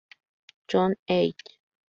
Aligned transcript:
John 0.67 0.95
Eye. 1.07 1.35